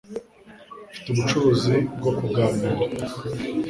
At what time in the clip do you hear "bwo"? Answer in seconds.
1.97-2.11